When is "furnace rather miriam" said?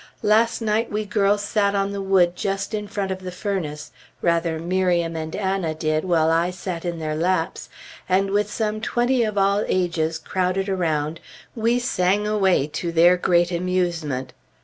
3.31-5.15